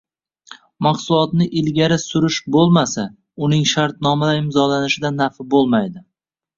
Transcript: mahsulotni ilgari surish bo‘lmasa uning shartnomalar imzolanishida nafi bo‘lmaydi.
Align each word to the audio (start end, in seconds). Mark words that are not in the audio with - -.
mahsulotni 0.87 1.47
ilgari 1.61 1.99
surish 2.05 2.39
bo‘lmasa 2.57 3.07
uning 3.51 3.71
shartnomalar 3.75 4.43
imzolanishida 4.43 5.17
nafi 5.23 5.51
bo‘lmaydi. 5.57 6.09